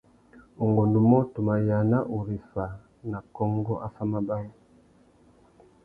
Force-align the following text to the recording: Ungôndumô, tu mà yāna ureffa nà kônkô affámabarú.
Ungôndumô, 0.63 1.19
tu 1.31 1.39
mà 1.47 1.55
yāna 1.67 1.97
ureffa 2.17 2.65
nà 3.09 3.17
kônkô 3.35 3.73
affámabarú. 3.87 4.49